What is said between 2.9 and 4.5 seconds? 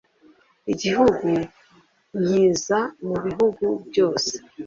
mubintu byose